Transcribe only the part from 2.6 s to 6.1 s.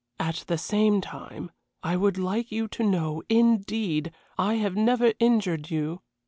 to know, in deed, I have never injured you.